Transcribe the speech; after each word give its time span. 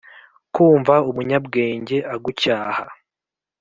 Kumva 0.55 0.93
umunyabwenge 1.09 1.97
agucyaha 2.13 2.83